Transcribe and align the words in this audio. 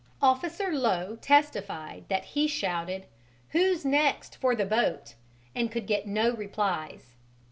Officer 0.23 0.73
Lowe 0.73 1.15
testified 1.17 2.05
that 2.09 2.25
he 2.25 2.47
shouted, 2.47 3.05
"Who's 3.49 3.85
next 3.85 4.35
for 4.35 4.55
the 4.55 4.65
boat?" 4.65 5.13
and 5.53 5.71
could 5.71 5.85
get 5.85 6.07
no 6.07 6.33
replies. 6.35 7.13